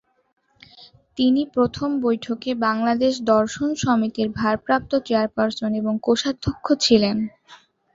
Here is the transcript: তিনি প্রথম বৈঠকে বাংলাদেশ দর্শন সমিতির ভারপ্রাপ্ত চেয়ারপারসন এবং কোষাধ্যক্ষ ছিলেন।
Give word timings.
তিনি 1.17 1.41
প্রথম 1.55 1.89
বৈঠকে 2.03 2.51
বাংলাদেশ 2.65 3.13
দর্শন 3.31 3.69
সমিতির 3.83 4.27
ভারপ্রাপ্ত 4.39 4.91
চেয়ারপারসন 5.07 5.71
এবং 5.81 5.93
কোষাধ্যক্ষ 6.05 6.65
ছিলেন। 6.85 7.17